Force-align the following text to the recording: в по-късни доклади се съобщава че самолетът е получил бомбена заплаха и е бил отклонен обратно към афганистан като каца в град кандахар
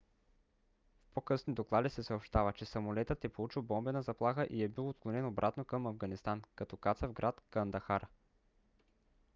в 1.09 1.13
по-късни 1.13 1.53
доклади 1.53 1.89
се 1.89 2.03
съобщава 2.03 2.53
че 2.53 2.65
самолетът 2.65 3.25
е 3.25 3.29
получил 3.29 3.61
бомбена 3.61 4.01
заплаха 4.03 4.47
и 4.49 4.63
е 4.63 4.67
бил 4.67 4.89
отклонен 4.89 5.25
обратно 5.25 5.65
към 5.65 5.87
афганистан 5.87 6.41
като 6.55 6.77
каца 6.77 7.07
в 7.07 7.13
град 7.13 7.41
кандахар 7.51 8.07